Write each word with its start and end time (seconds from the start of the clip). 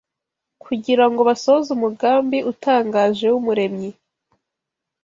kugira 0.63 1.05
ngo 1.09 1.21
basohoze 1.29 1.69
umugambi 1.77 2.37
utangaje 2.51 3.25
w’Umuremyi. 3.33 3.89